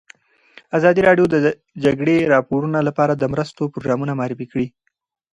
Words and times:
ازادي 0.77 1.01
راډیو 1.07 1.25
د 1.29 1.35
د 1.45 1.47
جګړې 1.83 2.29
راپورونه 2.33 2.79
لپاره 2.87 3.13
د 3.15 3.23
مرستو 3.33 3.71
پروګرامونه 3.73 4.13
معرفي 4.19 4.47
کړي. 4.51 4.67